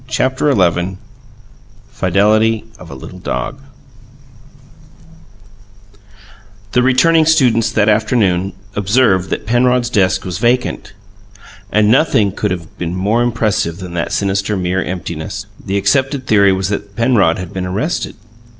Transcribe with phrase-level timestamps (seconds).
[0.07, 0.97] CHAPTER XI
[1.91, 3.61] FIDELITY OF A LITTLE DOG
[6.71, 10.93] The returning students, that afternoon, observed that Penrod's desk was vacant
[11.71, 15.45] and nothing could have been more impressive than that sinister mere emptiness.
[15.63, 18.15] The accepted theory was that Penrod had been arrested.